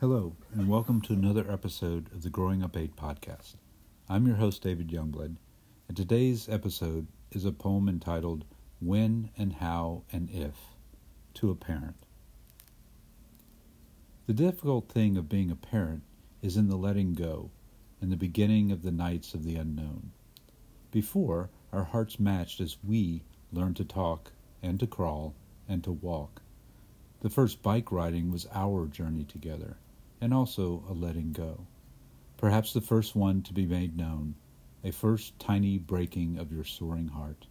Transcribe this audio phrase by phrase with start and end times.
[0.00, 3.56] Hello, and welcome to another episode of the Growing Up 8 podcast.
[4.08, 5.34] I'm your host, David Youngblood,
[5.88, 8.44] and today's episode is a poem entitled
[8.80, 10.54] When and How and If
[11.34, 11.96] to a Parent.
[14.28, 16.04] The difficult thing of being a parent
[16.42, 17.50] is in the letting go,
[18.00, 20.12] in the beginning of the nights of the unknown.
[20.92, 24.30] Before, our hearts matched as we learned to talk
[24.62, 25.34] and to crawl
[25.68, 26.40] and to walk.
[27.20, 29.76] The first bike riding was our journey together,
[30.20, 31.66] and also a letting go.
[32.36, 34.34] Perhaps the first one to be made known,
[34.84, 37.46] a first tiny breaking of your soaring heart.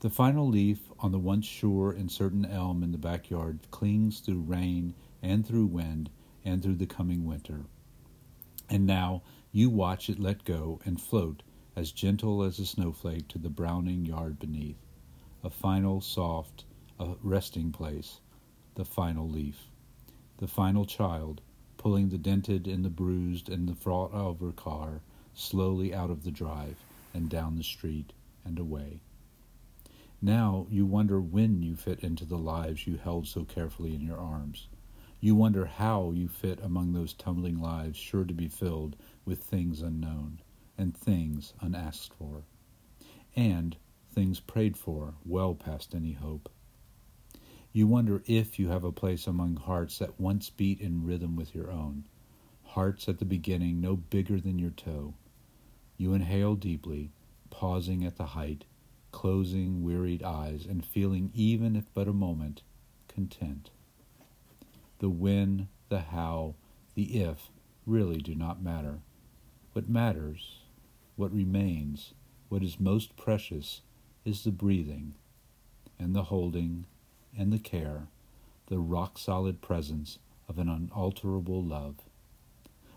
[0.00, 4.42] The final leaf on the once sure and certain elm in the backyard clings through
[4.42, 6.10] rain and through wind
[6.44, 7.64] and through the coming winter.
[8.70, 11.42] And now you watch it let go and float
[11.74, 14.78] as gentle as a snowflake to the browning yard beneath.
[15.42, 16.64] A final soft,
[17.00, 18.20] a resting place,
[18.74, 19.70] the final leaf,
[20.36, 21.40] the final child,
[21.78, 25.00] pulling the dented and the bruised and the fraught over car
[25.32, 26.76] slowly out of the drive
[27.14, 28.12] and down the street
[28.44, 29.00] and away.
[30.20, 34.18] Now you wonder when you fit into the lives you held so carefully in your
[34.18, 34.66] arms.
[35.20, 39.80] You wonder how you fit among those tumbling lives sure to be filled with things
[39.80, 40.40] unknown
[40.76, 42.42] and things unasked for,
[43.34, 43.76] and
[44.12, 46.48] things prayed for well past any hope.
[47.72, 51.54] You wonder if you have a place among hearts that once beat in rhythm with
[51.54, 52.08] your own,
[52.64, 55.14] hearts at the beginning no bigger than your toe.
[55.96, 57.10] You inhale deeply,
[57.50, 58.64] pausing at the height,
[59.12, 62.62] closing wearied eyes, and feeling, even if but a moment,
[63.08, 63.70] content.
[65.00, 66.54] The when, the how,
[66.94, 67.50] the if
[67.86, 69.00] really do not matter.
[69.72, 70.60] What matters,
[71.16, 72.14] what remains,
[72.48, 73.82] what is most precious,
[74.24, 75.14] is the breathing,
[75.98, 76.86] and the holding,
[77.36, 78.08] and the care,
[78.66, 81.96] the rock solid presence of an unalterable love.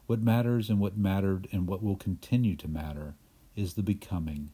[0.07, 3.15] What matters and what mattered and what will continue to matter
[3.55, 4.51] is the becoming,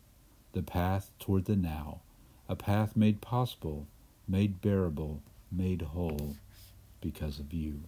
[0.53, 2.01] the path toward the now,
[2.49, 3.87] a path made possible,
[4.27, 5.21] made bearable,
[5.51, 6.35] made whole
[7.01, 7.83] because of you.